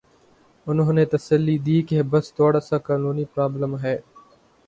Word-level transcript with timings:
انہوں 0.67 0.93
نے 0.93 1.03
تسلی 1.05 1.57
دی 1.57 1.77
کہ 1.81 2.01
بس 2.11 2.25
تھوڑا 2.33 2.59
سا 2.59 2.77
قانونی 2.87 3.25
پرابلم 3.33 3.77
ہے۔ 3.79 3.95